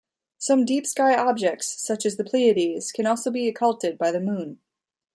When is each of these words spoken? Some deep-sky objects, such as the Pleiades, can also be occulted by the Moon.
Some 0.39 0.65
deep-sky 0.65 1.15
objects, 1.15 1.79
such 1.79 2.07
as 2.07 2.17
the 2.17 2.23
Pleiades, 2.23 2.91
can 2.91 3.05
also 3.05 3.29
be 3.29 3.47
occulted 3.47 3.99
by 3.99 4.09
the 4.09 4.19
Moon. 4.19 4.59